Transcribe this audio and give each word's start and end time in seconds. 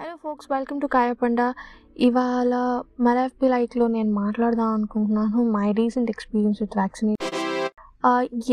Hello 0.00 0.12
folks 0.24 0.48
welcome 0.52 0.80
to 0.80 0.86
కాయపండ 0.86 1.40
ఇవాళ 2.06 2.54
మలఫ్బి 3.00 3.48
లైట్లో 3.48 3.86
నేను 3.86 4.10
మాట్లాడదాం 4.12 4.68
అనుకుంటున్నాను. 4.74 5.38
My 5.56 5.72
recent 5.78 6.10
experience 6.10 6.58
with 6.62 6.76
vaccinate 6.76 7.24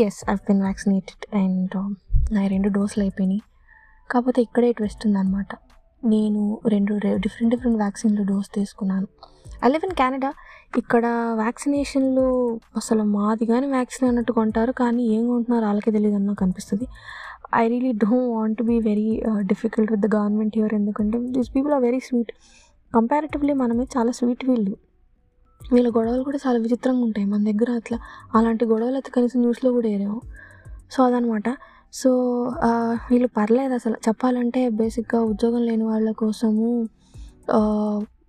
yes 0.06 0.18
I've 0.30 0.40
been 0.48 0.62
vaccinated 0.62 1.36
and 1.42 1.76
నా 2.34 2.46
రెండు 2.54 2.68
డోసులు 2.68 3.02
అయిపోయినాయి. 3.04 3.42
కాకపోతే 4.10 4.42
ఇక్కడే 4.42 4.72
ట్విస్ట్ 4.72 5.06
ఉందన్నమాట. 5.06 5.46
నేను 6.02 6.60
రెండు 6.74 6.94
డిఫరెంట్ 7.24 7.52
డిఫరెంట్ 7.54 7.78
వ్యాక్సిన్లు 7.78 8.24
డోస్ 8.32 8.50
తీసుకున్నాను. 8.58 9.08
ఐ 9.64 9.70
లివ్ 9.74 9.86
ఇన్ 9.88 9.96
కెనడా 10.02 10.32
ఇక్కడ 10.78 11.06
వ్యాక్సినేషన్లు 11.42 12.26
అసలు 12.76 13.02
మాది 13.02 13.46
కానీ 13.46 13.66
వ్యాక్సిన్ 13.66 14.08
అన్నట్టు 14.08 14.32
కొంటారు. 14.32 14.72
కానీ 14.72 15.04
ఏం 15.16 15.28
కొంటున్నారో 15.28 15.66
వాళ్ళకే 15.66 15.90
తెలియదు 15.90 16.16
అన్న 16.16 16.32
కనిపిస్తుంది. 16.32 16.88
I 17.54 17.64
really 17.68 17.92
don't 18.04 18.30
want 18.36 18.60
be 18.62 18.76
very 18.80 19.08
difficult 19.42 19.90
with 19.92 20.02
the 20.06 20.08
government 20.16 20.54
here 20.58 20.74
ఎందుకంటే 20.74 21.18
these 21.34 21.50
people 21.54 21.72
are 21.72 21.82
very 21.82 22.00
sweet 22.00 22.32
comparatively 22.92 23.52
మనమే 23.52 23.84
చాలా 23.96 24.12
స్వీట్ 24.12 24.44
వీళ్ళు. 24.50 24.74
వీళ్ళ 25.60 25.88
గొడవలు 25.96 26.22
కూడా 26.22 26.38
చాలా 26.46 26.58
విచిత్రంగా 26.64 27.02
ఉంటాయి. 27.02 27.26
మన 27.26 27.40
దగ్గర 27.50 27.70
అట్లా 27.70 27.98
అలాంటి 28.34 28.64
గొడవలు 28.64 28.94
అయితే 28.94 29.10
కనీసం 29.16 29.38
న్యూస్లో 29.40 29.70
కూడా 29.72 29.88
ఏరేమో 29.88 30.18
సో 30.90 30.98
అదనమాట 31.04 31.48
సో 31.92 32.10
వీళ్ళు 33.10 33.28
పర్లేదు 33.38 33.74
అసలు. 33.74 33.96
చెప్పాలంటే 34.08 34.68
బేసిక్గా 34.80 35.20
ఉద్యోగం 35.22 35.62
లేని 35.62 35.84
వాళ్ళ 35.84 36.10
కోసము 36.22 36.68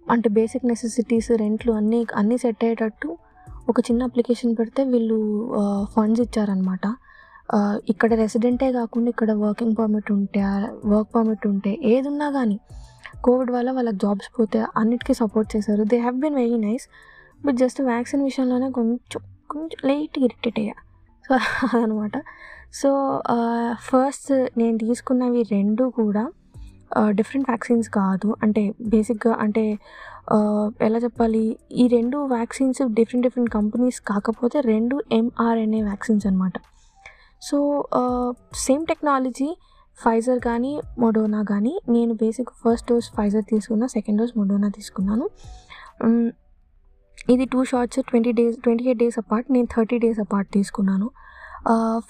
అంటే 0.07 0.29
బేసిక్ 0.29 0.65
నెసెసిటీస్ 0.65 1.31
రెంట్లు 1.31 1.71
అన్నీ 1.71 2.07
అన్నీ 2.15 2.37
సెట్ 2.37 2.63
అయ్యేటట్టు 2.63 3.09
ఒక 3.69 3.79
చిన్న 3.79 4.03
అప్లికేషన్ 4.03 4.55
పెడితే 4.59 4.83
వీళ్ళు 4.83 5.17
ఫండ్స్ 5.95 6.21
ఇచ్చారనమాట 6.21 6.87
ఇక్కడ 7.89 8.13
రెసిడెంటే 8.13 8.71
కాకుండా 8.71 9.09
ఇక్కడ 9.09 9.31
వర్కింగ్ 9.31 9.75
పర్మిట్ 9.79 10.11
ఉంటే 10.11 10.41
వర్క్ 10.85 11.15
పర్మిట్ 11.15 11.47
ఉంటే 11.47 11.79
ఏది 11.83 12.07
ఉన్నా 12.07 12.31
కానీ 12.31 12.59
కోవిడ్ 13.23 13.51
వల్ల 13.51 13.71
వాళ్ళకి 13.71 13.97
జాబ్స్ 13.97 14.39
పోతే 14.39 14.59
అన్నిటికీ 14.77 15.13
సపోర్ట్ 15.13 15.55
చేశారు. 15.55 15.83
They 15.83 15.97
have 15.97 16.17
been 16.17 16.35
very 16.35 16.57
nice 16.57 16.89
but 17.45 17.55
just 17.55 17.81
vaccine 17.81 18.23
విషయంలోనే 18.23 18.71
కొంచెం 18.71 19.21
కొంచెం 19.49 19.87
లైట్ 19.89 20.19
ఇరిటేట్ 20.19 20.59
అయ్యా. 20.59 20.73
సో 21.25 21.35
అదనమాట. 21.67 22.11
సో 22.73 23.21
ఫస్ట్ 23.75 24.31
నేను 24.57 24.77
తీసుకున్నవి 24.77 25.41
రెండు 25.51 25.83
కూడా 25.83 26.31
డిఫరెంట్ 27.09 27.47
వ్యాక్సిన్స్ 27.49 27.89
కాదు. 27.89 28.35
అంటే 28.43 28.73
బేసిక్గా 28.81 29.33
అంటే 29.39 29.79
ఎలా 30.81 30.99
చెప్పాలి? 30.99 31.57
ఈ 31.71 31.87
రెండు 31.87 32.17
వ్యాక్సిన్స్ 32.17 32.81
డిఫరెంట్ 32.87 33.25
డిఫరెంట్ 33.27 33.51
కంపెనీస్ 33.51 33.99
కాకపోతే 33.99 34.61
రెండు 34.61 35.01
ఎంఆర్ఎన్ఏ 35.11 35.81
వ్యాక్సిన్స్ 35.81 36.27
అనమాట 36.27 36.53
సో 37.41 37.57
సేమ్ 38.65 38.83
టెక్నాలజీ 38.91 39.49
ఫైజర్ 40.03 40.39
కానీ 40.47 40.71
మొడోనా 41.03 41.41
కానీ 41.51 41.73
నేను 41.93 42.13
బేసిక్ 42.23 42.51
ఫస్ట్ 42.63 42.87
డోస్ 42.89 43.07
ఫైజర్ 43.17 43.45
తీసుకున్నా 43.53 43.85
సెకండ్ 43.95 44.19
డోస్ 44.21 44.33
మొడోనా 44.39 44.69
తీసుకున్నాను. 44.77 45.25
ఇది 47.33 47.45
two 47.53 47.61
shots 47.71 47.99
twenty 48.09 48.31
days 48.39 48.57
twenty 48.65 48.83
eight 48.89 48.99
days 49.03 49.17
apart 49.21 49.47
నేను 49.55 49.67
థర్టీ 49.75 49.97
డేస్ 50.03 50.19
అపార్ట్ 50.25 50.49
తీసుకున్నాను. 50.57 51.07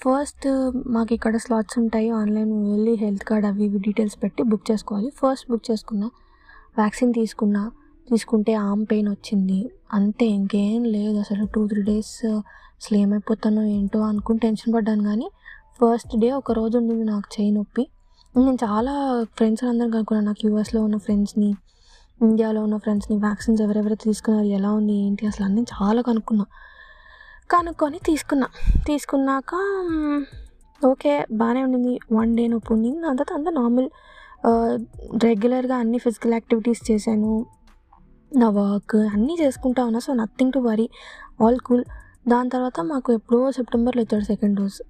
ఫస్ట్ 0.02 0.46
మాకు 0.94 1.12
ఇక్కడ 1.16 1.36
స్లాట్స్ 1.44 1.76
ఉంటాయి 1.82 2.08
ఆన్లైన్ 2.20 2.52
వెళ్ళి 2.72 2.94
హెల్త్ 3.04 3.24
కార్డ్ 3.30 3.46
అవి 3.50 3.64
ఇవి 3.68 3.78
డీటెయిల్స్ 3.86 4.16
పెట్టి 4.22 4.42
బుక్ 4.50 4.66
చేసుకోవాలి. 4.70 5.10
ఫస్ట్ 5.20 5.46
బుక్ 5.52 5.64
చేసుకున్నా 5.70 6.08
వ్యాక్సిన్ 6.80 7.12
తీసుకున్నా 7.20 7.62
తీసుకుంటే 8.10 8.52
ఆమ్ 8.68 8.82
పెయిన్ 8.90 9.08
వచ్చింది. 9.08 9.58
అంతే 9.92 10.26
ఇంకేం 10.38 10.82
లేదు. 10.96 11.16
అసలు 11.18 11.44
టూ 11.54 11.60
త్రీ 11.66 11.82
డేస్ 11.82 12.16
అసలు 12.78 12.96
ఏమైపోతానో 12.98 13.62
ఏంటో 13.76 14.00
అనుకుని 14.00 14.38
టెన్షన్ 14.38 14.72
పడ్డాను 14.74 15.04
కానీ 15.04 15.28
ఫస్ట్ 15.80 16.14
డే 16.22 16.28
ఒక 16.40 16.52
రోజు 16.52 16.74
ఉండింది 16.78 17.04
నాకు 17.04 17.28
చేయి 17.36 17.50
నొప్పి. 17.50 17.84
నేను 18.34 18.58
చాలా 18.64 18.92
ఫ్రెండ్స్ 19.36 19.64
అందరం 19.64 19.90
కనుక్కున్నాను. 19.90 20.26
నాకు 20.26 20.42
యూఎస్లో 20.46 20.80
ఉన్న 20.82 20.96
ఫ్రెండ్స్ని 20.96 21.50
ఇండియాలో 22.20 22.60
ఉన్న 22.62 22.76
ఫ్రెండ్స్ని 22.76 23.16
వ్యాక్సిన్స్ 23.18 23.60
ఎవరెవరైతే 23.62 24.04
తీసుకున్నారు 24.04 24.48
ఎలా 24.58 24.70
ఉంది 24.72 24.94
ఏంటి 25.06 25.26
అసలు 25.26 25.44
అన్నీ 25.44 25.62
చాలా 25.74 26.00
కనుక్కున్నా. 26.02 26.46
కనుక్కొని 27.50 27.98
తీసుకున్నా. 28.06 28.48
తీసుకున్నాక 28.86 29.54
ఓకే 30.80 31.12
బాగానే 31.32 31.60
ఉండింది. 31.62 31.94
వన్ 32.12 32.32
డే 32.36 32.46
నొప్పి 32.48 32.70
ఉండింది. 32.74 33.06
అంతా 33.06 33.24
తర్వాత 33.24 33.38
అంతా 33.40 33.60
నార్మల్ 33.60 33.88
రెగ్యులర్గా 35.24 35.76
అన్ని 35.76 35.98
ఫిజికల్ 35.98 36.32
యాక్టివిటీస్ 36.32 36.82
చేశాను. 36.90 37.32
నా 38.32 38.48
వర్క్ 38.48 38.96
అన్నీ 38.96 39.36
చేసుకుంటా 39.40 39.84
ఉన్నా 39.84 39.98
so 39.98 40.12
nothing 40.14 40.52
to 40.52 40.58
worry 40.58 40.88
all 41.42 41.58
cool 41.58 41.84
దాని 42.28 42.50
తర్వాత 42.50 42.80
మాకు 42.80 43.12
ఎప్పుడో 43.12 43.50
సెప్టెంబర్లో 43.50 44.02
ఇచ్చాడు 44.02 44.24
సెకండ్ 44.24 44.56
డోస్ 44.60 44.82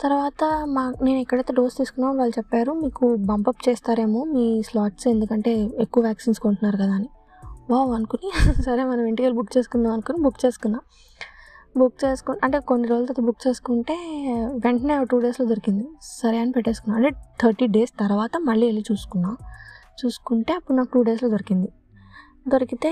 తర్వాత 0.00 0.44
మా 0.66 0.94
నేను 1.02 1.18
ఎక్కడైతే 1.20 1.52
డోస్ 1.54 1.76
తీసుకున్నామో 1.76 2.14
వాళ్ళు 2.14 2.34
చెప్పారు 2.38 2.72
మీకు 2.72 3.16
బంపప్ 3.16 3.68
చేస్తారేమో 3.68 4.24
మీ 4.24 4.62
స్లాట్స్ 4.62 5.08
ఎందుకంటే 5.08 5.70
ఎక్కువ 5.80 6.02
వ్యాక్సిన్స్ 6.02 6.40
కొంటున్నారు 6.40 6.76
కదా 6.76 6.94
అని. 6.94 7.08
వావ్ 7.70 7.90
అనుకుని 7.92 8.30
సరే 8.64 8.84
మనం 8.84 9.04
ఇంటికి 9.06 9.22
వెళ్ళి 9.22 9.38
బుక్ 9.38 9.56
చేసుకుందాం 9.56 9.92
అనుకుని 9.92 10.18
బుక్ 10.22 10.46
చేసుకున్నా. 10.46 10.80
బుక్ 11.78 12.04
చేసుకు 12.04 12.36
అంటే 12.42 12.58
కొన్ని 12.58 12.88
రోజుల 12.88 13.04
తర్వాత 13.04 13.20
బుక్ 13.20 13.48
చేసుకుంటే 13.48 13.96
వెంటనే 14.64 15.04
టూ 15.04 15.20
డేస్లో 15.20 15.46
దొరికింది. 15.46 15.86
సరే 16.02 16.38
అని 16.38 16.52
పెట్టేసుకున్నాను 16.52 17.06
అంటే 17.06 17.20
థర్టీ 17.42 17.66
డేస్ 17.66 17.92
తర్వాత 18.00 18.36
మళ్ళీ 18.36 18.66
వెళ్ళి 18.66 18.84
చూసుకున్నా. 18.92 19.36
చూసుకుంటే 20.04 20.52
అప్పుడు 20.52 20.76
నాకు 20.76 20.90
టూ 20.94 21.02
డేస్లో 21.02 21.28
దొరికింది. 21.28 21.68
దొరికితే 22.46 22.90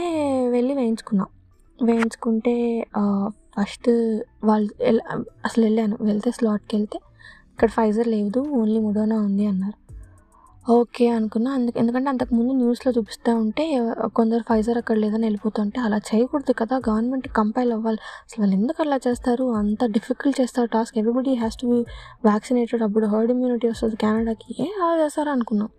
వెళ్ళి 0.54 0.74
వేయించుకున్నాం. 0.74 1.28
వేయించుకుంటే 1.78 2.54
ఫస్ట్ 3.56 3.88
వాళ్ళు 4.48 4.70
అసలు 5.46 5.62
వెళ్ళాను. 5.64 5.96
వెళ్తే 6.00 6.30
స్లాట్కి 6.38 6.74
వెళ్తే 6.76 6.98
ఇక్కడ 7.52 7.70
ఫైజర్ 7.78 8.08
లేదు 8.16 8.40
ఓన్లీ 8.60 8.78
ముడోనా 8.80 9.16
ఉంది 9.28 9.44
అన్నారు. 9.46 9.78
ఓకే 10.66 11.06
అనుకున్నా. 11.16 11.50
అందుకు 11.58 11.76
ఎందుకంటే 11.78 12.08
అంతకుముందు 12.10 12.52
న్యూస్లో 12.60 12.90
చూపిస్తూ 12.96 13.30
ఉంటే 13.42 13.64
కొందరు 14.18 14.42
ఫైజర్ 14.50 14.78
అక్కడ 14.82 14.96
లేదని 15.04 15.24
వెళ్ళిపోతుంటే 15.24 15.78
అలా 15.80 15.98
చేయకూడదు 16.10 16.52
కదా 16.60 16.76
గవర్నమెంట్ 16.88 17.28
కంపైల్ 17.40 17.72
అవ్వాలి. 17.76 18.00
అసలు 18.26 18.40
వాళ్ళు 18.42 18.56
ఎందుకు 18.60 18.80
అలా 18.84 18.98
చేస్తారు? 19.06 19.46
అంత 19.60 19.84
డిఫికల్ట్ 19.96 20.38
చేస్తారు 20.40 20.70
task. 20.76 20.96
Everybody 21.02 21.34
has 21.42 21.58
to 21.62 21.66
be 21.72 21.78
vaccinated 22.28 22.84
అప్పుడు 22.88 23.08
హర్డ్ 23.14 23.32
ఇమ్యూనిటీ 23.36 23.68
వస్తుంది. 23.68 23.98
కెనడాకి 24.04 24.50
ఏ 24.64 24.68
అలా 24.82 24.94
చేస్తారు 25.04 25.32
అనుకున్నాం. 25.36 25.70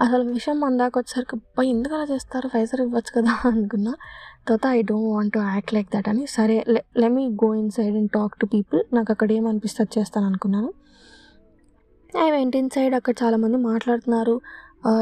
అసలు 0.00 0.22
విషయం 0.30 0.60
మన 0.60 0.76
దాకా 0.76 1.00
వచ్చేసరికి 1.00 1.36
అబ్బా 1.36 1.62
ఎందుకు 1.62 1.94
అలా 1.94 2.04
చేస్తారు? 2.04 2.48
ఫైజర్ 2.48 2.80
ఇవ్వచ్చు 2.80 3.12
కదా 3.16 3.32
అనుకున్నా. 3.50 3.92
తర్వాత 4.46 4.66
I 4.76 4.80
don't 4.82 5.08
want 5.14 5.32
to 5.32 5.38
act 5.38 5.74
like 5.74 5.88
that 5.94 6.08
అని 6.08 6.26
సరే 6.26 6.56
let 6.68 7.12
me 7.16 7.24
go 7.42 7.54
inside 7.70 7.96
and 7.96 8.10
talk 8.10 8.34
to 8.40 8.46
people. 8.46 8.80
నాకు 8.92 9.10
అక్కడ 9.12 9.32
ఏమనిపిస్తే 9.32 9.84
చేస్తాను 9.98 10.26
అనుకున్నాను. 10.26 10.70
I 12.24 12.30
went 12.30 12.56
in 12.56 12.70
side. 12.70 12.94
అక్కడ 12.94 13.14
చాలామంది 13.22 13.56
మాట్లాడుతున్నారు. 13.70 14.36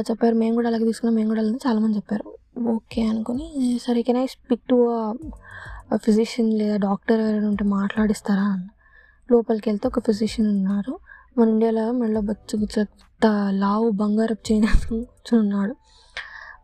చెప్పారు 0.01 0.35
మేము 0.35 0.55
కూడా 0.55 0.69
అలాగే 0.69 0.85
తీసుకున్నాం 0.85 1.15
మేము 1.15 1.29
కూడా 1.29 1.41
అలాగే 1.41 1.61
చాలామంది 1.67 1.97
చెప్పారు. 1.97 2.27
ఓకే 2.75 3.03
అనుకుని 3.03 3.47
సరే 3.83 4.03
can 4.03 4.19
I 4.19 4.27
speak 4.27 4.65
to 4.69 4.79
physician 5.97 6.51
లేదా 6.53 6.77
డాక్టర్ 6.77 7.21
ఎవరైనా 7.21 7.49
ఉంటే 7.49 7.65
మాట్లాడిస్తారా 7.65 8.47
అన్న. 8.55 8.67
లోపలికి 9.29 9.69
వెళ్తే 9.71 9.89
ఒక 9.89 10.01
ఫిజిషియన్ 10.07 10.51
ఉన్నారు. 10.57 10.95
మన 11.39 11.49
ఇండియాలో 11.49 11.93
మెళ్ళ 11.93 12.19
బచ్చు 12.31 12.55
చెత్త 13.21 13.31
లావు 13.51 13.91
బంగారపు 13.91 14.53
చైన్ 14.53 14.67
ఉన్నాడు 15.35 15.75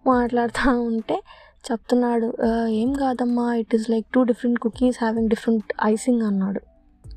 మాట్లాడుతూ 0.07 0.71
ఉంటే 0.81 1.17
చెప్తున్నాడు 1.65 2.27
ఏం 2.73 2.93
కాదమ్మా 2.93 3.55
it 3.55 3.75
is 3.75 3.91
like 3.91 4.07
two 4.15 4.23
different 4.23 4.59
cookies 4.59 4.99
having 5.01 5.29
different 5.29 5.73
icing 5.85 6.23
అన్నాడు. 6.23 6.61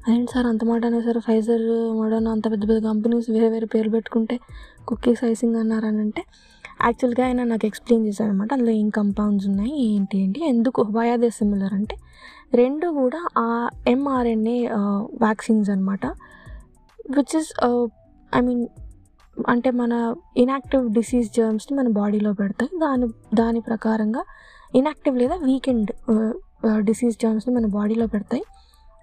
అదేంటి 0.06 0.32
సార్ 0.34 0.48
అంత 0.48 0.66
మాట 0.66 0.86
అనేసారు 0.86 1.20
ఫైజర్ 1.20 1.66
మోడర్న్ 1.94 2.28
అంత 2.28 2.52
పెద్ద 2.52 2.70
పెద్ద 2.70 2.84
కంపెనీస్ 2.88 3.30
వేరే 3.30 3.50
వేరే 3.50 3.66
పేరు 3.66 3.90
పెట్టుకుంటే 3.90 4.40
కుకీస్ 4.88 5.26
ఐసింగ్ 5.26 5.56
అన్నారని 5.56 6.02
అంటే 6.02 6.24
యాక్చువల్గా 6.82 7.26
ఆయన 7.26 7.44
నాకు 7.44 7.66
ఎక్స్ప్లెయిన్ 7.66 8.08
చేశారు 8.08 8.30
అనమాట 8.30 8.54
అందులో 8.54 8.72
ఏం 8.72 8.90
కంపౌండ్స్ 8.90 9.48
ఉన్నాయి 9.48 9.72
ఏంటి 9.86 10.18
ఏంటి 10.18 10.46
ఎందుకు 10.46 10.82
వై 10.90 11.30
సిమిలర్ 11.30 11.74
అంటే 11.74 11.98
రెండు 12.54 12.88
కూడా 12.88 13.22
ఆ 13.38 13.70
ఎంఆర్ఎన్ఏ 13.88 14.68
వ్యాక్సిన్స్ 15.22 15.70
అనమాట 15.70 16.06
విచ్ 17.10 17.36
ఇస్ 17.36 17.54
ఐ 18.34 18.42
మీన్ 18.42 18.68
అంటే 19.52 19.70
మన 19.82 19.94
ఇన్యాక్టివ్ 20.44 20.86
డిసీజ్ 20.98 21.30
జర్మ్స్ని 21.38 21.74
మన 21.80 21.88
బాడీలో 22.00 22.32
పెడతాయి. 22.34 22.72
దాని 22.84 23.08
దాని 23.42 23.60
ప్రకారంగా 23.70 24.24
ఇన్యాక్టివ్ 24.80 25.18
లేదా 25.22 25.36
వీకెండ్ 25.48 25.92
డిసీజ్ 26.90 27.18
జర్మ్స్ని 27.24 27.54
మన 27.56 27.66
బాడీలో 27.78 28.08
పెడతాయి. 28.16 28.44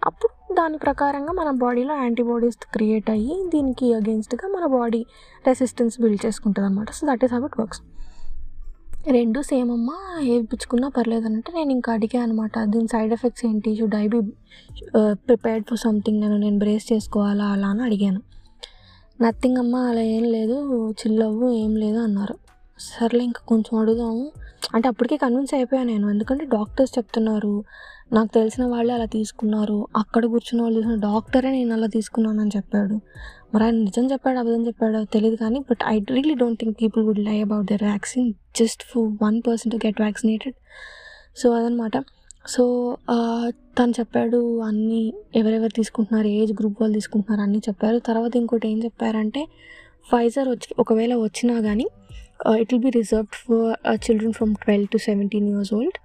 అప్పుడు 0.03 0.33
దాని 0.55 0.79
ప్రకారంగా 0.79 1.33
మన 1.41 1.51
బాడీలో 1.65 1.95
యాంటీబాడీస్ 2.05 2.59
క్రియేట్ 2.75 3.09
అయ్యి 3.11 3.37
దీనికి 3.55 3.87
అగెన్స్ట్గా 3.95 4.49
మన 4.57 4.65
బాడీ 4.79 5.01
రెసిస్టెన్స్ 5.47 5.97
బిల్డ్ 6.03 6.23
చేసుకుంటుంది 6.27 6.67
అనమాట 6.69 6.91
so 6.99 7.03
that 7.11 7.25
is 7.27 7.35
how 7.37 7.43
it 7.49 7.57
works 7.61 7.83
రెండు 9.17 9.41
సేమ్ 9.49 9.71
అమ్మా 9.71 9.97
వేయించుకున్నా 10.19 10.89
పర్లేదు 10.89 11.27
అంటే 11.31 11.51
నేను 11.57 11.71
ఇంకా 11.71 11.91
అడిగాను 11.97 12.25
అనమాట 12.27 12.59
దీని 12.73 12.89
సైడ్ 12.93 13.13
ఎఫెక్ట్స్ 13.17 13.45
ఏంటి? 13.47 13.71
Should 13.79 13.97
I 14.03 14.07
be 14.15 14.21
prepared 15.29 15.65
for 15.71 15.79
something 15.79 16.21
నేను 16.21 16.37
నేను 16.45 16.59
బ్రేస్ 16.59 16.87
చేసుకోవాలా? 16.93 17.47
అలా 17.57 17.69
అని 17.69 17.83
అడిగాను. 17.83 18.21
నథింగ్ 19.23 19.57
అమ్మా 19.57 19.81
అలా 19.81 20.01
ఏం 20.01 20.25
లేదు 20.25 20.57
చిల్లవ్వు 20.91 21.51
ఏం 21.51 21.77
లేదు 21.77 21.99
అన్నారు. 21.99 22.35
సర్లే 22.79 23.25
ఇంకా 23.25 23.41
కొంచెం 23.49 23.79
అడుగుదాము. 23.79 24.33
అంటే 24.75 24.89
అప్పటికే 24.89 25.17
కన్విన్స్ 25.17 25.55
అయిపోయాను 25.55 25.89
నేను. 25.89 26.11
ఎందుకంటే 26.11 26.45
డాక్టర్స్ 26.45 26.99
చెప్తున్నారు 26.99 27.65
నాకు 28.13 28.29
తెలిసిన 28.35 28.65
వాళ్ళే 28.65 28.95
అలా 28.95 29.05
తీసుకున్నారు. 29.05 29.87
అక్కడ 29.97 30.27
కూర్చున్న 30.27 30.63
వాళ్ళు 30.63 30.79
చూసిన 30.79 30.95
డాక్టరే 30.95 31.51
నేను 31.51 31.73
అలా 31.73 31.87
తీసుకున్నానని 31.87 32.51
చెప్పాడు. 32.57 33.01
మరి 33.55 33.65
ఆయన 33.65 33.75
నిజం 33.75 34.13
చెప్పాడు 34.13 34.39
అబద్ధం 34.39 34.67
చెప్పాడో 34.67 35.05
తెలియదు 35.05 35.37
కానీ 35.37 35.61
but 35.61 35.79
I 35.87 35.99
really 36.11 36.35
don't 36.35 36.61
think 36.61 36.77
people 36.83 37.05
would 37.05 37.19
lie 37.19 37.41
about 37.41 37.67
their 37.67 37.83
vaccine 37.83 38.33
just 38.57 38.83
for 38.83 39.25
one 39.25 39.43
person 39.47 39.73
to 39.73 39.77
get 39.77 40.01
vaccinated 40.01 40.55
so 41.37 41.53
అదనమాట. 41.53 41.97
సో 42.53 42.65
తను 43.79 43.93
చెప్పాడు 43.99 44.41
అన్నీ 44.69 45.01
ఎవరెవరు 45.41 45.73
తీసుకుంటున్నారు 45.79 46.29
ఏజ్ 46.39 46.53
గ్రూప్ 46.59 46.79
వాళ్ళు 46.83 46.95
తీసుకుంటున్నారు 46.99 47.43
అన్నీ 47.47 47.61
చెప్పారు. 47.69 47.99
తర్వాత 48.09 48.33
ఇంకోటి 48.41 48.67
ఏం 48.73 48.79
చెప్పారంటే 48.87 49.43
ఫైజర్ 50.11 50.49
వచ్చి 50.55 50.69
ఒకవేళ 50.83 51.13
వచ్చినా 51.27 51.55
కానీ 51.67 51.87
it 52.63 52.71
will 52.73 52.85
be 52.87 52.93
reserved 52.99 53.37
for 53.43 53.99
children 54.07 54.35
from 54.39 54.53
twelve 54.65 54.89
to 54.95 54.99
seventeen 55.09 55.47
years 55.53 55.73
old 55.79 55.99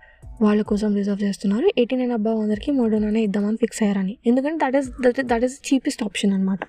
వాళ్ళ 0.46 0.60
కోసం 0.72 0.90
రిజర్వ్ 1.00 1.22
చేస్తున్నారు. 1.28 1.68
ఎయిటీన్ 1.80 2.02
అండ్ 2.04 2.16
అబ్బా 2.18 2.32
అందరికీ 2.44 2.72
మోడర్నానే 2.80 3.22
ఇద్దామని 3.28 3.60
ఫిక్స్ 3.64 3.82
అయ్యారని. 3.84 4.14
ఎందుకంటే 4.30 4.60
that 4.66 4.78
is 4.82 4.90
that 5.06 5.22
that 5.32 5.46
is 5.48 5.58
cheapest 5.70 6.04
option 6.08 6.34
అనమాట 6.38 6.60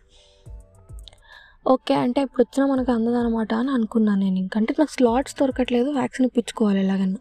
ఓకే 1.74 1.94
అంటే 2.04 2.20
ఇప్పుడు 2.26 2.42
వచ్చినా 2.44 2.64
మనకు 2.72 2.90
అందదనమాట 2.96 3.52
అని 3.62 3.70
అనుకున్నాను 3.76 4.20
నేను. 4.26 4.38
ఇంకంటే 4.44 4.72
నాకు 4.78 4.92
స్లాట్స్ 4.98 5.34
దొరకట్లేదు 5.40 5.88
వ్యాక్సిన్ 5.98 6.26
ఇప్పించుకోవాలి 6.28 6.80
ఎలాగన్నా. 6.84 7.18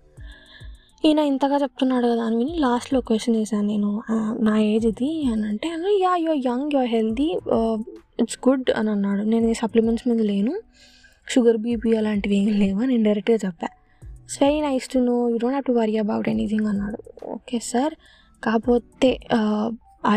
ఈయన 1.07 1.19
ఇంతగా 1.31 1.57
చెప్తున్నాడు 1.63 2.05
కదా 2.11 2.23
అని 2.29 2.35
విని 2.39 2.55
లాస్ట్లో 2.63 2.99
క్వశ్చన్ 3.07 3.35
చేశాను 3.39 3.67
నేను. 3.73 3.91
నా 4.47 4.53
ఏజ్ 4.71 4.85
ఇది 4.91 5.09
అని 5.33 5.45
అంటే 5.51 5.67
yeah 6.03 6.13
you're 6.23 6.41
young 6.47 6.69
you're 6.75 6.89
healthy 6.95 7.27
it's 8.21 8.39
good 8.47 8.69
అని 8.79 8.89
అన్నాడు. 8.93 9.21
నేను 9.33 9.53
సప్లిమెంట్స్ 9.61 10.05
మీద 10.09 10.21
లేను. 10.31 10.53
షుగర్ 11.27 11.59
బీపీ 11.65 11.91
అలాంటివి 11.99 12.35
ఏం 12.41 12.49
లేవు 12.63 12.79
అని 12.85 12.95
డైరెక్ట్గా 13.07 13.37
చెప్పా. 13.45 13.67
It's 14.23 14.39
very 14.43 14.59
nice 14.67 14.87
to 14.93 14.99
know 15.09 15.15
you 15.31 15.37
don't 15.43 15.55
have 15.55 15.67
to 15.69 15.75
worry 15.79 15.95
about 16.03 16.27
anything 16.33 16.67
అన్నాడు. 16.71 16.99
ఓకే 17.35 17.59
సార్ 17.71 17.93
కాకపోతే 18.43 19.11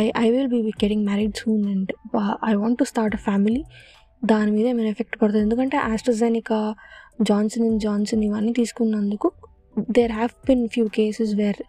I 0.00 0.02
I 0.25 0.26
will 0.34 0.50
be 0.55 0.61
getting 0.82 1.05
married 1.11 1.37
soon 1.43 1.62
and 1.75 1.93
I 2.50 2.55
want 2.62 2.79
to 2.82 2.87
start 2.93 3.17
a 3.19 3.23
family 3.29 3.62
దాని 4.23 4.50
మీద 4.56 4.67
ఏమైనా 4.73 4.90
ఎఫెక్ట్ 4.94 5.17
పడుతుంది? 5.20 5.44
ఎందుకంటే 5.46 5.76
ఆస్ట్రజెనికా 5.90 6.58
జాన్సన్ 7.31 7.64
అండ్ 7.69 7.81
జాన్సన్ 7.87 8.23
ఇవన్నీ 8.29 8.52
తీసుకున్నందుకు 8.61 9.29
there 9.79 10.13
have 10.13 10.35
been 10.47 10.69
few 10.69 10.89
cases 10.89 11.35
where 11.35 11.61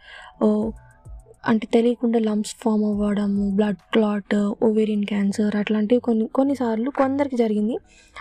అంటే 1.48 1.68
తెలియకుండా 1.74 2.20
లంప్స్ 2.20 2.56
ఫామ్ 2.60 2.84
అవ్వడము 2.84 3.56
బ్లడ్ 3.56 3.82
క్లాట్ 3.94 4.36
ఓవేరియన్ 4.64 5.04
క్యాన్సర్ 5.04 5.56
అట్లాంటివి 5.56 6.02
కొన్ని 6.02 6.26
కొన్నిసార్లు 6.28 6.90
కొందరికి 6.90 7.36
జరిగింది. 7.36 7.76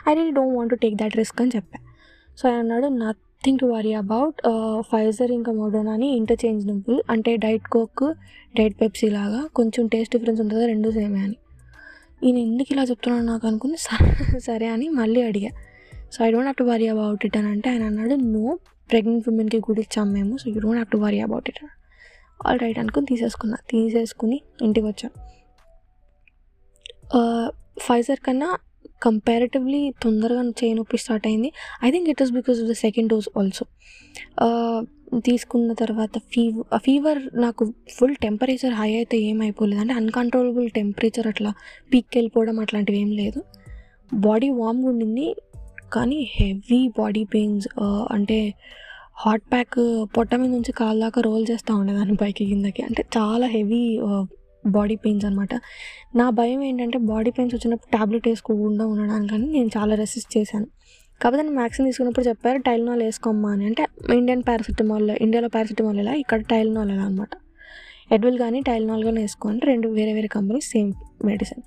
I 0.08 0.14
really 0.14 0.30
don't 0.30 0.56
want 0.56 0.70
to 0.70 0.74
take 0.74 0.94
that 0.94 1.16
risk 1.16 1.42
అని 1.42 1.52
చెప్పా. 1.56 1.78
సో 2.38 2.48
ఆయన 2.48 2.58
అన్నాడు 2.58 2.86
nothing 2.86 3.58
to 3.58 3.66
worry 3.66 3.92
about 3.92 4.40
Pfizer 4.80 5.30
ఇంకా 5.30 5.52
మోడోనాని 5.52 5.92
అని 5.92 6.16
ఇంటర్చేంజబుల్ 6.16 7.00
అంటే 7.10 7.36
డైట్ 7.36 7.68
కోక్ 7.68 8.04
డైట్ 8.56 8.80
పెప్సీ 8.80 9.10
లాగా 9.10 9.42
కొంచెం 9.54 9.86
టేస్ట్ 9.86 10.16
డిఫరెన్స్ 10.16 10.40
ఉంటుందా? 10.40 10.66
రెండు 10.66 10.90
సేమే 10.90 11.20
అని. 11.20 11.36
ఈయన 12.24 12.38
ఎందుకు 12.38 12.72
ఇలా 12.72 12.82
చెప్తున్నాను 12.82 13.26
నాకు 13.26 13.46
అనుకుని 13.46 13.76
సరే 13.78 14.38
సరే 14.38 14.66
అని 14.66 14.88
మళ్ళీ 14.88 15.22
అడిగా. 15.22 15.50
So 16.12 16.24
I 16.24 16.30
don't 16.30 16.46
have 16.46 16.56
to 16.56 16.64
worry 16.64 16.86
about 16.86 17.26
it 17.26 17.36
అని 17.36 17.46
అంటే 17.46 17.70
ఆయన 17.70 17.82
అన్నాడు 17.82 18.14
నో 18.14 18.58
ప్రెగ్నెంట్ 18.92 19.26
ఉమెన్కి 19.32 19.60
కూడా 19.68 19.80
ఇచ్చాము 19.86 20.10
మేము 20.16 20.32
so 20.42 20.46
you 20.52 20.58
don't 20.64 20.78
have 20.78 20.90
to 20.94 20.98
worry 21.04 21.20
about 21.26 21.48
it. 21.52 21.60
All 22.40 22.60
right 22.64 22.78
అనుకుని 22.82 23.06
తీసేసుకున్నా 23.12 23.58
తీసేసుకుని 23.72 24.38
ఇంటికి 24.66 24.86
వచ్చాను 24.90 25.18
ఫైజర్ 27.86 28.20
కన్నా 28.26 28.48
కంపారిటివ్లీ 29.06 29.80
తొందరగా 30.02 30.42
చేయి 30.60 30.74
నొప్పి 30.78 30.98
స్టార్ట్ 31.02 31.26
అయింది. 31.28 31.48
I 31.86 31.88
think 31.94 32.08
it 32.12 32.20
is 32.24 32.32
because 32.38 32.58
of 32.62 32.68
the 32.72 32.74
second 32.82 33.08
dose 33.12 33.28
also 33.38 33.64
తీసుకున్న 35.26 35.72
తర్వాత 35.80 36.14
ఫీవర్ 36.32 36.80
ఫీవర్ 36.86 37.20
నాకు 37.44 37.62
ఫుల్ 37.96 38.14
టెంపరేచర్ 38.22 38.74
హై 38.80 38.90
అయితే 39.00 39.16
ఏమైపోలేదు 39.30 39.80
అంటే 39.80 39.94
అన్కంట్రోలబుల్ 40.00 40.68
టెంపరేచర్ 40.78 41.26
అట్లా 41.32 41.50
పీక్కి 41.92 42.14
వెళ్ళిపోవడం 42.18 42.58
అట్లాంటివి 42.60 42.98
ఏం 42.98 43.10
లేదు. 43.20 43.40
బాడీ 44.26 44.48
వామ్గా 44.60 44.88
ఉండింది 44.92 45.26
కానీ 45.92 46.18
హెవీ 46.36 46.80
బాడీ 46.98 47.24
పెయిన్స్ 47.34 47.68
అంటే 48.10 48.38
హాట్ 49.16 49.44
ప్యాక్ 49.52 49.76
పొట్ట 50.16 50.34
మీద 50.34 50.50
నుంచి 50.50 50.72
కాళ్ళ 50.72 50.98
దాకా 51.04 51.20
రోల్ 51.26 51.44
చేస్తూ 51.50 51.72
ఉండేదాన్ని 51.76 52.16
పైకి 52.16 52.44
కిందకి. 52.50 52.82
అంటే 52.82 53.02
చాలా 53.16 53.46
హెవీ 53.46 53.82
బాడీ 54.76 54.96
పెయిన్స్ 55.04 55.24
అనమాట 55.24 55.54
నా 56.16 56.26
భయం 56.30 56.60
ఏంటంటే 56.62 56.98
బాడీ 57.10 57.30
పెయిన్స్ 57.36 57.54
వచ్చినప్పుడు 57.56 57.90
టాబ్లెట్ 57.96 58.26
వేసుకోకుండా 58.28 58.84
ఉండడానికని 58.86 59.46
నేను 59.56 59.70
చాలా 59.76 59.94
రెసిస్ట్ 59.94 60.30
చేశాను. 60.38 60.66
కాకపోతే 61.20 61.42
నేను 61.42 61.58
వ్యాక్సిన్ 61.58 61.86
తీసుకున్నప్పుడు 61.86 62.26
చెప్పారు 62.28 62.58
టైల్నాల్ 62.68 63.02
వేసుకోమ్మా 63.02 63.50
అని. 63.52 63.64
అంటే 63.66 63.82
ఇండియన్ 64.16 64.42
పారాసిటమాల్ 64.48 65.10
ఇండియాలో 65.26 65.48
పారాసిటమాల్ 65.48 65.98
ఎలా 66.04 66.14
ఇక్కడ 66.22 66.40
టైల్నాల్ 66.52 66.90
ఎలా 66.90 67.02
అనమాట 67.02 67.30
ఎడ్విల్ 68.14 68.38
కానీ 68.38 68.60
టైల్నాల్ 68.60 69.04
కానీ 69.04 69.20
వేసుకోండి 69.20 69.62
రెండు 69.66 69.88
వేరే 69.98 70.12
వేరే 70.12 70.28
కంపెనీస్ 70.28 70.68
సేమ్ 70.70 70.92
మెడిసిన్. 71.24 71.62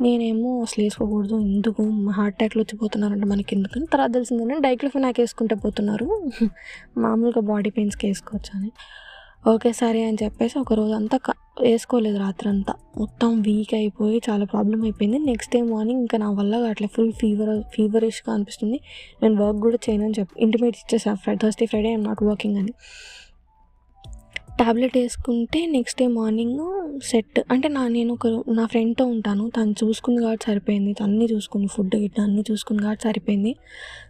నేనేమో 0.00 0.60
అసలు 0.62 0.84
వేసుకోకూడదు 0.84 1.36
ఎందుకు? 1.38 1.82
హార్ట్ 2.10 2.36
అటాక్లు 2.36 2.62
వచ్చిపోతున్నారంటే 2.62 3.26
మనకి 3.26 3.56
ఎందుకని? 3.56 3.86
తర్వాత 3.86 4.10
తెలిసిందంటే 4.14 4.58
డైక్లోఫెనాక్ 4.60 5.20
వేసుకుంటే 5.20 5.54
పోతున్నారు. 5.54 6.06
మామూలుగా 6.98 7.40
బాడీ 7.40 7.70
పెయిన్స్కి 7.70 8.06
వేసుకోవచ్చు 8.06 8.52
అని. 8.58 8.70
ఓకే 9.48 9.72
సరే 9.72 10.04
అని 10.04 10.18
చెప్పేసి 10.22 10.58
ఒక 10.58 10.72
రోజు 10.72 10.92
అంతా 10.92 11.18
వేసుకోలేదు 11.60 12.18
రాత్రి 12.18 12.48
అంతా 12.48 12.72
మొత్తం 12.98 13.40
వీక్ 13.40 13.74
అయిపోయి 13.74 14.22
చాలా 14.28 14.44
ప్రాబ్లం 14.44 14.82
అయిపోయింది. 14.82 15.18
నెక్స్ట్ 15.18 15.52
డే 15.52 15.62
మార్నింగ్ 15.62 16.00
ఇంకా 16.00 16.18
నా 16.18 16.30
వల్ల 16.30 16.54
అట్లా 16.68 16.88
ఫుల్ 16.96 17.12
ఫీవర్ 17.12 17.62
ఫీవరిష్గా 17.74 18.34
అనిపిస్తుంది. 18.34 18.80
నేను 19.22 19.44
వర్క్ 19.44 19.60
కూడా 19.60 19.76
చేయను 19.76 20.04
అని 20.04 20.14
చెప్పి 20.18 20.34
ఇంటిమేట్ 20.42 20.76
ఇచ్చేసాను 20.76 21.16
Friday 21.16 21.40
Thursday 21.44 21.66
Friday 21.66 21.88
I'm 21.88 22.04
not 22.04 22.22
working 22.22 22.58
అని. 22.58 22.74
టాబ్లెట్ 24.60 24.94
వేసుకుంటే 24.98 25.60
నెక్స్ట్ 25.74 25.98
డే 26.00 26.06
మార్నింగ్ 26.18 26.60
సెట్ 27.08 27.38
అంటే 27.52 27.68
నా 27.76 27.82
నేను 27.96 28.12
ఒక 28.16 28.26
నా 28.58 28.64
ఫ్రెండ్తో 28.72 29.04
ఉంటాను. 29.14 29.44
తను 29.56 29.74
చూసుకుంది 29.82 30.20
కాబట్టి 30.24 30.44
సరిపోయింది. 30.50 30.92
తన్ని 31.00 31.26
చూసుకుంది 31.32 31.68
ఫుడ్ 31.74 31.96
గిట్ట 32.02 32.18
అన్ని 32.26 32.42
చూసుకుంది 32.50 32.82
కాబట్టి 32.84 33.04
సరిపోయింది. 33.08 33.52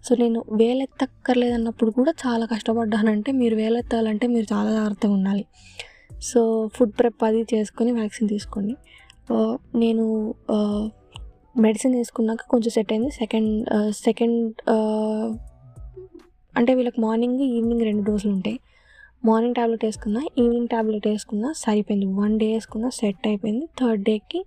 సో 0.07 0.15
నేను 0.23 0.41
వేలెత్తక్కర్లేదన్నప్పుడు 0.61 1.93
కూడా 1.99 2.13
చాలా 2.25 2.47
కష్టపడ్డానంటే 2.53 3.33
మీరు 3.41 3.57
వేలెత్తాలంటే 3.63 4.29
మీరు 4.35 4.47
చాలా 4.53 4.71
జాగ్రత్తగా 4.77 5.15
ఉండాలి. 5.19 5.45
సో 6.29 6.41
ఫుడ్ 6.77 6.95
ప్రెప్ 7.01 7.25
అది 7.29 7.43
చేసుకొని 7.55 7.91
వ్యాక్సిన్ 7.99 8.29
తీసుకోండి 8.35 8.77
నేను 9.85 10.05
మెడిసిన్ 11.65 11.95
తీసుకున్నాక 11.99 12.45
కొంచెం 12.53 12.73
సెట్ 12.77 12.91
అయింది. 12.95 13.11
సెకండ్ 13.21 13.53
సెకండ్ 14.07 14.63
అంటే 16.55 16.73
వీళ్ళకి 16.79 17.01
మార్నింగ్ 17.07 17.41
ఈవినింగ్ 17.57 17.85
రెండు 17.89 18.03
డోసులు 18.09 18.33
ఉంటాయి. 18.37 18.59
మార్నింగ్ 19.29 19.55
ట్యాబ్లెట్ 19.55 19.85
వేసుకున్నా 19.85 20.21
ఈవినింగ్ 20.39 20.69
ట్యాబ్లెట్ 20.69 21.07
వేసుకున్నా 21.09 21.49
సరిపోయింది. 21.57 22.07
వన్ 22.21 22.35
డే 22.39 22.47
వేసుకున్నా 22.53 22.89
సెట్ 22.95 23.27
అయిపోయింది. 23.27 23.67
థర్డ్ 23.81 24.03
డేకి 24.03 24.41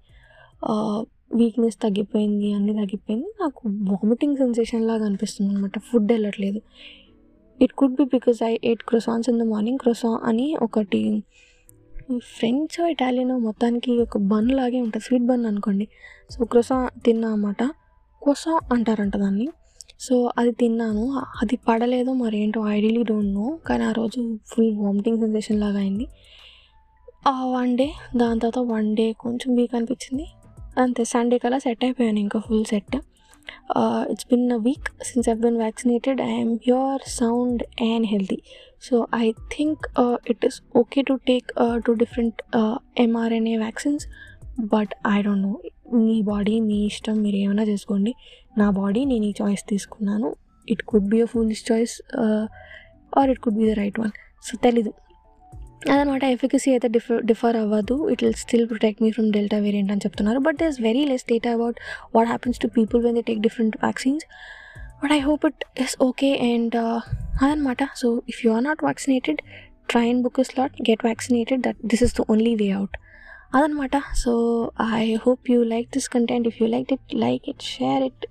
వీక్నెస్ 1.36 1.78
తగ్గిపోయింది 1.84 2.48
అన్నీ 2.54 2.74
తగ్గిపోయింది. 2.74 3.28
నాకు 3.42 3.62
వామిటింగ్ 3.90 4.38
సెన్సేషన్ 4.38 4.88
లాగా 4.88 5.06
అనిపిస్తుంది 5.06 5.50
అనమాట 5.54 5.80
ఫుడ్ 5.90 6.12
వెళ్ళట్లేదు. 6.12 6.62
It 7.62 7.74
could 7.74 7.96
be 7.96 8.06
because 8.14 8.40
I 8.44 8.52
ate 8.64 8.84
croissants 8.88 9.30
in 9.30 9.40
the 9.40 9.46
morning 9.54 9.80
croissant 9.80 10.12
అని 10.24 10.48
ఒకటి 10.62 11.02
ఫ్రెంచ్ 12.38 12.78
ఇటాలియన్ 12.90 13.34
మొత్తానికి 13.48 13.92
ఒక 14.02 14.18
బన్ 14.32 14.50
లాగే 14.52 14.80
ఉంటుంది. 14.82 15.06
స్వీట్ 15.08 15.28
బన్ 15.32 15.46
అనుకోండి. 15.46 15.86
సో 16.34 16.46
క్రొసా 16.46 16.78
తిన్నా 17.06 17.28
అన్నమాట. 17.34 17.64
కొసా 18.22 18.54
అంటారంట 18.74 19.16
దాన్ని. 19.18 19.48
సో 20.00 20.16
అది 20.40 20.52
తిన్నాను. 20.62 21.06
అది 21.42 21.56
పడలేదో 21.68 22.12
మరి 22.24 22.36
ఏంటో 22.44 22.60
ఐ 22.74 22.78
రియలీ 22.86 23.04
డోంట్ 23.10 23.34
నో. 23.40 23.48
కానీ 23.68 23.84
ఆ 23.90 23.92
రోజు 24.00 24.22
ఫుల్ 24.52 24.72
వామిటింగ్ 24.84 25.20
సెన్సేషన్ 25.24 25.60
లాగా 25.64 25.80
అయింది. 25.84 26.06
ఆ 27.28 27.36
వన్ 27.56 27.72
డే 27.80 27.88
దాని 28.22 28.40
తర్వాత 28.44 28.60
వన్ 28.74 28.90
డే 29.00 29.08
కొంచెం 29.24 29.50
వీక్ 29.56 29.74
అనిపించింది. 29.80 30.26
అంతే 30.84 31.04
సండే 31.14 31.38
కల్లా 31.44 31.60
సెట్ 31.66 31.84
అయిపోయాను 31.86 32.20
ఇంకా 32.26 32.40
full 32.48 32.66
set. 32.66 32.98
It's 34.12 34.28
been 34.32 34.46
a 34.52 34.60
week 34.68 34.88
since 35.10 35.28
I 35.30 35.36
been 35.46 35.58
vaccinated 35.58 36.20
I'm 36.22 36.54
here 36.68 37.04
sound 37.20 37.62
and 37.90 38.08
healthy 38.14 38.40
so 38.88 38.96
I 39.24 39.26
think 39.56 39.86
it 40.32 40.44
is 40.50 40.58
okay 40.82 41.02
to 41.10 41.16
take 41.30 41.50
two 41.86 41.92
different 42.04 42.40
mRNA 43.06 43.56
vaccines 43.66 44.06
but 44.74 44.94
I 45.16 45.18
don't 45.22 45.46
know 45.48 45.54
me 46.06 46.16
body 46.32 46.56
మీ 46.70 46.78
ఇష్టం 46.92 47.16
మీరు 47.26 47.38
ఏమైనా 47.44 47.64
చేసుకోండి. 47.72 48.12
నా 48.62 48.68
body 48.80 49.02
నేను 49.12 49.26
ఈ 49.32 49.34
choice 49.42 49.64
తీసుకున్నాను. 49.72 50.30
It 50.74 50.82
could 50.92 51.08
be 51.14 51.20
a 51.26 51.28
fool's 51.34 51.62
choice 51.70 51.94
or 53.20 53.30
it 53.34 53.42
could 53.46 53.58
be 53.62 53.68
the 53.70 53.76
right 53.82 54.00
one 54.04 54.12
so 54.48 54.56
తెలీదు. 54.66 54.92
అదనమాట 55.92 56.24
ఎఫికసీ 56.36 56.70
అయితే 56.76 56.88
డిఫర్ 56.96 57.22
డిఫర్ 57.30 57.58
అవ్వదు. 57.62 57.96
It 58.14 58.22
will 58.24 58.38
still 58.44 58.66
protect 58.72 59.00
me 59.04 59.10
from 59.16 59.30
Delta 59.36 59.58
variant 59.66 59.92
అని 59.94 60.02
చెప్తున్నారు. 60.06 60.40
But 60.48 60.58
there 60.62 60.72
is 60.74 60.80
very 60.88 61.04
less 61.12 61.26
data 61.34 61.52
about 61.58 61.78
what 62.16 62.30
happens 62.34 62.60
to 62.64 62.70
people 62.78 63.02
when 63.06 63.16
they 63.20 63.24
take 63.30 63.42
different 63.48 63.78
vaccines 63.86 64.26
but 65.02 65.14
I 65.18 65.20
hope 65.28 65.44
it 65.50 65.64
is 65.86 65.96
okay 66.08 66.32
and 66.52 66.76
అదనమాట. 67.44 67.82
So 68.02 68.10
if 68.34 68.40
you 68.46 68.52
are 68.58 68.66
not 68.70 68.84
vaccinated 68.88 69.42
try 69.94 70.06
and 70.12 70.24
book 70.26 70.42
slot 70.52 70.76
get 70.90 71.04
vaccinated 71.10 71.62
that 71.68 71.80
this 71.94 72.04
is 72.08 72.16
the 72.20 72.26
only 72.34 72.56
way 72.64 72.68
out 72.80 72.98
అదనమాట. 73.56 73.96
So 74.16 74.32
I 75.00 75.06
hope 75.26 75.52
you 75.52 75.60
like 75.64 75.88
this 75.96 76.10
content 76.10 76.48
if 76.48 76.58
you 76.62 76.68
like 76.68 76.94
it 76.94 77.16
like 77.16 77.46
it 77.50 77.64
share 77.76 78.04
it 78.10 78.26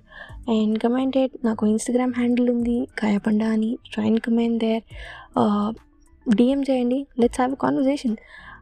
and 0.56 0.78
comment 0.84 1.16
it 1.22 1.34
నాకు 1.44 1.66
Instagram 1.66 2.14
handle 2.16 2.50
ఉంది 2.50 2.76
కాయపండా 2.98 3.48
అని. 3.56 3.70
Join 3.96 4.18
comment 4.18 4.58
there 4.64 4.84
DM 6.26 6.62
చేయండి. 6.70 7.06
Let's 7.20 7.40
have 7.40 7.52
a 7.52 7.60
conversation 7.64 8.16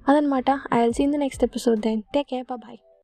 అదనమాట. 0.08 0.50
I 0.74 0.80
will 0.82 0.96
see 0.98 1.02
in 1.02 1.12
the 1.12 1.20
next 1.26 1.44
episode 1.44 1.80
then 1.80 2.02
take 2.14 2.28
care 2.28 2.46
bye 2.52 2.78